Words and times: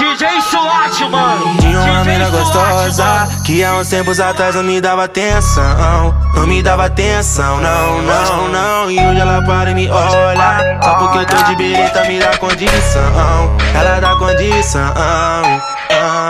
DJ 0.00 0.40
Suate, 0.40 1.04
mano. 1.10 1.58
Tinha 1.58 1.78
uma 1.78 2.04
mina 2.04 2.30
gostosa 2.30 3.28
que 3.44 3.62
há 3.62 3.74
uns 3.76 3.88
tempos 3.90 4.18
atrás 4.18 4.54
não 4.54 4.62
me 4.62 4.80
dava 4.80 5.04
atenção. 5.04 6.14
Não 6.34 6.46
me 6.46 6.62
dava 6.62 6.86
atenção, 6.86 7.60
não, 7.60 8.00
não, 8.00 8.48
não. 8.48 8.90
E 8.90 8.98
hoje 8.98 9.20
ela 9.20 9.44
para 9.44 9.72
e 9.72 9.74
me 9.74 9.90
olha. 9.90 10.80
Só 10.82 10.94
porque 10.94 11.18
eu 11.18 11.26
tô 11.26 11.42
de 11.44 11.56
bereta 11.56 12.04
me 12.06 12.18
dá 12.18 12.34
condição. 12.38 13.56
Ela 13.74 14.00
dá 14.00 14.16
condição. 14.16 14.90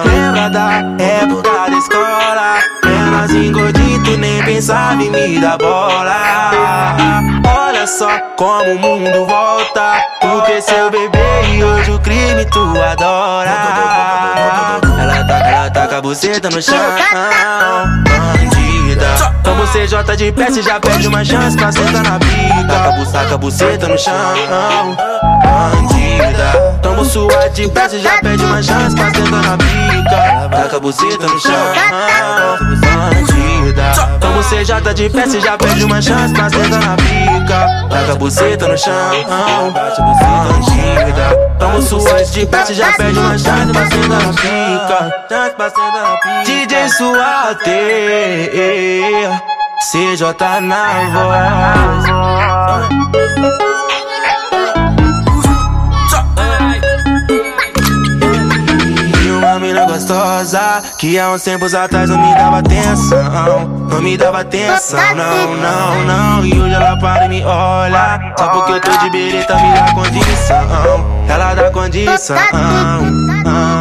Lembra 0.05 0.51
da 0.51 0.73
época 0.99 1.71
da 1.71 1.79
escola? 1.79 2.00
Menorzinho 3.31 3.53
gordito, 3.53 4.17
nem 4.19 4.43
pensava 4.45 5.01
em 5.03 5.11
me 5.11 5.39
dar 5.41 5.57
bola. 5.57 6.17
Olha 7.47 7.87
só 7.87 8.09
como 8.37 8.73
o 8.73 8.79
mundo 8.79 9.25
volta. 9.27 10.03
Tu 10.21 10.43
cresceu 10.47 10.91
bebê 10.91 11.19
e 11.55 11.63
hoje 11.63 11.91
o 11.93 11.99
crime 12.01 12.45
tu 12.47 12.61
adora. 12.83 13.51
Ela 15.01 15.25
taca, 15.25 15.49
ela 15.49 15.71
taca 15.71 15.99
a 15.99 16.03
buceta 16.03 16.51
no 16.51 16.61
chão. 16.61 16.75
Bandida. 18.05 19.35
Como 19.45 19.65
CJ 19.69 20.17
de 20.17 20.33
pé, 20.33 20.51
já 20.63 20.81
perde 20.81 21.07
uma 21.07 21.25
chance 21.25 21.57
pra 21.57 21.71
sentar 21.71 22.03
na 22.03 22.19
bica. 22.19 22.67
Taca, 22.69 22.91
bu- 22.93 23.13
taca 23.13 23.35
a 23.35 23.39
buceta 23.39 23.89
no 23.89 23.99
chão. 23.99 24.15
Bandida. 25.45 26.79
Tomo 26.83 27.05
sua 27.05 27.49
de 27.51 27.69
pé, 27.69 27.89
já 27.91 28.19
perde 28.19 28.45
uma 28.45 28.61
chance 28.63 28.95
pra 28.97 29.07
sentar 29.15 29.43
na 29.43 29.57
bica. 29.57 30.10
Buceta 30.81 31.27
no 31.27 31.39
chão. 31.39 31.53
Bandida. 32.81 33.93
Como 34.21 34.43
CJ 34.43 34.95
de 34.95 35.11
pé, 35.11 35.27
cê 35.27 35.39
já 35.41 35.59
perde 35.59 35.85
uma 35.85 36.01
chance 36.01 36.33
pra 36.33 36.49
sentar 36.49 36.81
na 36.81 36.97
bica. 36.97 37.67
Taca 37.91 38.13
a 38.13 38.15
buceta 38.15 38.67
no 38.67 38.79
chão. 38.79 39.11
Bandida. 39.73 41.37
Tomo 41.59 41.83
suas 41.83 42.33
de 42.33 42.47
pé, 42.47 42.65
cê 42.65 42.73
já 42.75 42.93
perde 42.93 43.19
uma 43.19 43.35
pica. 43.35 43.45
Chance 45.29 45.55
pra 45.55 45.69
sentar 45.71 46.03
na 46.03 46.17
pica. 46.17 46.45
DJ 46.45 46.89
Suate. 46.89 47.71
CJ 49.91 50.23
na 50.63 50.87
voz. 51.13 52.05
Gostosa 60.41 60.83
que 60.99 61.19
há 61.19 61.31
uns 61.31 61.43
tempos 61.43 61.75
atrás 61.75 62.09
não 62.09 62.19
me 62.19 62.35
dava 62.35 62.59
atenção. 62.59 63.69
Não 63.91 64.01
me 64.01 64.17
dava 64.17 64.41
atenção, 64.41 64.99
não, 65.15 65.57
não, 65.57 66.05
não. 66.05 66.45
E 66.45 66.59
hoje 66.59 66.75
ela 66.75 66.97
para 66.99 67.27
e 67.27 67.29
me 67.29 67.45
olha. 67.45 68.35
Só 68.39 68.49
porque 68.49 68.73
eu 68.73 68.81
tô 68.81 68.91
de 68.99 69.11
bereta 69.11 69.55
me 69.57 69.73
dá 69.75 69.93
condição. 69.93 71.25
Ela 71.29 71.55
dá 71.55 71.71
condição. 71.71 72.37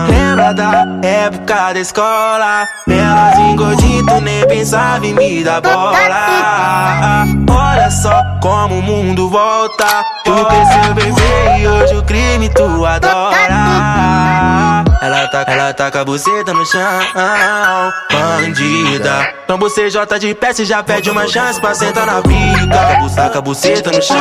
Lembra 0.09 0.53
da 0.53 0.85
época 1.07 1.73
da 1.73 1.79
escola? 1.79 2.67
Menorzinho 2.87 3.55
gordito, 3.55 4.21
nem 4.21 4.47
pensava 4.47 5.05
em 5.05 5.13
me 5.13 5.43
dar 5.43 5.61
bola. 5.61 7.25
Olha 7.49 7.91
só 7.91 8.23
como 8.41 8.79
o 8.79 8.81
mundo 8.81 9.29
volta. 9.29 9.85
Tu 10.23 10.33
cresceu, 10.45 10.93
bebê, 10.93 11.61
e 11.61 11.67
hoje 11.67 11.95
o 11.95 12.03
crime 12.03 12.49
tu 12.49 12.85
adora. 12.85 13.68
Taca, 15.75 16.01
a 16.01 16.05
buceta 16.05 16.53
no 16.53 16.65
chão, 16.65 16.81
bandida. 18.11 19.33
Tombo 19.47 19.69
CJ 19.69 20.19
de 20.19 20.33
pé, 20.33 20.53
cê 20.53 20.65
já 20.65 20.81
pede 20.83 21.09
uma 21.09 21.27
chance 21.27 21.59
pra 21.61 21.73
sentar 21.73 22.05
na 22.05 22.21
pica. 22.21 23.07
Taca 23.15 23.37
a 23.37 23.41
buceta 23.41 23.91
no 23.91 24.01
chão, 24.01 24.17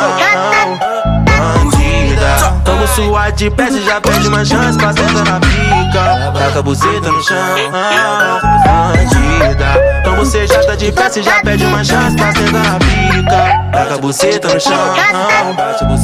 bandida. 1.25 2.37
Tombo 2.65 2.87
sua 2.89 3.31
de 3.31 3.51
pé, 3.51 3.71
cê 3.71 3.81
já 3.81 4.01
pede 4.01 4.29
uma 4.29 4.45
chance 4.45 4.79
pra 4.79 4.93
sentar 4.93 5.25
na 5.25 5.41
pica. 5.41 6.33
Taca 6.39 6.59
a 6.59 6.63
buceta 6.63 7.11
no 7.11 7.23
chão, 7.23 7.37
bandida. 8.65 10.03
Tombo 10.05 10.23
CJ 10.25 10.77
de 10.77 10.93
pé, 10.93 11.11
cê 11.11 11.23
já 11.23 11.41
pede 11.43 11.65
uma 11.65 11.83
chance 11.83 12.17
pra 12.17 12.33
sentar 12.33 12.65
na 12.65 12.79
pica. 12.79 13.71
Taca 13.73 13.95
a 13.95 13.99
buceta 13.99 14.49
no 14.49 14.61
chão, 14.61 14.95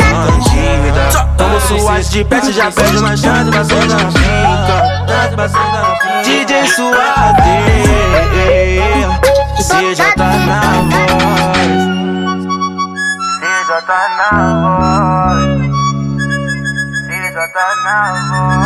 bandida. 0.02 1.24
Tomo 1.36 1.60
suas 1.60 2.10
de 2.10 2.24
pé, 2.24 2.40
cê 2.40 2.52
já 2.52 2.70
pede 2.70 2.96
uma 2.96 3.16
chance 3.16 3.50
pra 3.50 3.64
sentar 3.64 3.88
na 3.88 4.06
pica. 4.06 4.73
Tá 17.54 18.63